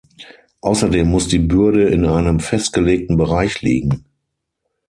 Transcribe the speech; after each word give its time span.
Außerdem 0.61 1.07
muss 1.07 1.27
die 1.27 1.37
Bürde 1.37 1.87
in 1.89 2.05
einem 2.07 2.39
festgelegten 2.39 3.17
Bereich 3.17 3.61
liegen. 3.61 4.03